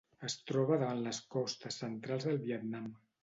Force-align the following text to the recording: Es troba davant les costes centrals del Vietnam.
Es 0.27 0.35
troba 0.51 0.77
davant 0.83 1.03
les 1.07 1.19
costes 1.35 1.79
centrals 1.83 2.27
del 2.31 2.43
Vietnam. 2.49 2.89